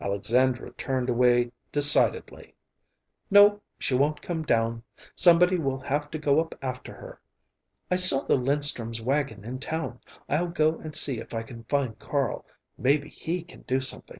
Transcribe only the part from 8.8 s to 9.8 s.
wagon in